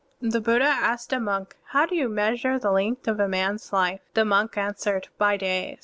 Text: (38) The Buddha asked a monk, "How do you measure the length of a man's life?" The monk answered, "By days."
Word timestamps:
(38) 0.19 0.31
The 0.33 0.41
Buddha 0.41 0.65
asked 0.67 1.13
a 1.13 1.19
monk, 1.19 1.55
"How 1.65 1.85
do 1.85 1.95
you 1.95 2.09
measure 2.09 2.57
the 2.57 2.71
length 2.71 3.07
of 3.07 3.19
a 3.19 3.27
man's 3.27 3.71
life?" 3.71 4.01
The 4.15 4.25
monk 4.25 4.57
answered, 4.57 5.09
"By 5.19 5.37
days." 5.37 5.77